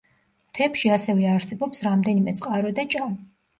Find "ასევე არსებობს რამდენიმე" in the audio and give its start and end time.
0.95-2.37